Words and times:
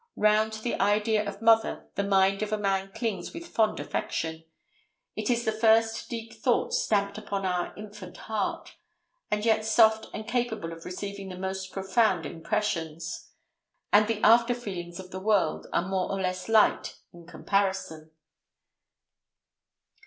Round 0.15 0.53
the 0.63 0.73
idea 0.79 1.23
of 1.29 1.43
mother 1.43 1.87
the 1.93 2.03
mind 2.03 2.41
of 2.41 2.51
a 2.51 2.57
man 2.57 2.91
clings 2.91 3.33
with 3.35 3.45
fond 3.45 3.79
affection. 3.79 4.43
It 5.15 5.29
is 5.29 5.45
the 5.45 5.51
first 5.51 6.09
deep 6.09 6.33
thought 6.33 6.73
stamped 6.73 7.19
upon 7.19 7.45
our 7.45 7.71
infant 7.77 8.17
heart, 8.17 8.77
when 9.29 9.43
yet 9.43 9.63
soft 9.63 10.07
and 10.11 10.27
capable 10.27 10.73
of 10.73 10.85
receiving 10.85 11.29
the 11.29 11.37
most 11.37 11.71
profound 11.71 12.25
impressions; 12.25 13.29
and 13.93 14.07
the 14.07 14.19
after 14.25 14.55
feelings 14.55 14.99
of 14.99 15.11
the 15.11 15.19
world 15.19 15.67
are 15.71 15.87
more 15.87 16.09
or 16.11 16.19
less 16.19 16.49
light 16.49 16.97
in 17.13 17.27
comparison. 17.27 18.09